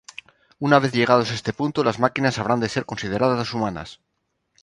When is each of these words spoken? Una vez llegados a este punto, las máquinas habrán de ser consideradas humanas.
Una 0.57 0.79
vez 0.79 0.93
llegados 0.93 1.29
a 1.29 1.35
este 1.35 1.53
punto, 1.53 1.83
las 1.83 1.99
máquinas 1.99 2.39
habrán 2.39 2.59
de 2.59 2.69
ser 2.69 2.85
consideradas 2.87 3.53
humanas. 3.53 3.99